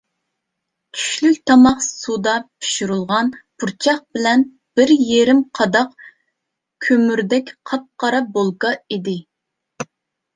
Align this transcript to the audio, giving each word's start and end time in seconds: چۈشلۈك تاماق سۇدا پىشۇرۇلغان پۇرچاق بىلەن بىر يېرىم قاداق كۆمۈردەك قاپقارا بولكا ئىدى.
چۈشلۈك 0.99 1.35
تاماق 1.49 1.81
سۇدا 1.87 2.31
پىشۇرۇلغان 2.61 3.27
پۇرچاق 3.63 3.99
بىلەن 4.17 4.45
بىر 4.79 4.93
يېرىم 5.09 5.43
قاداق 5.59 5.93
كۆمۈردەك 6.87 7.53
قاپقارا 7.73 8.23
بولكا 8.39 8.73
ئىدى. 8.97 9.15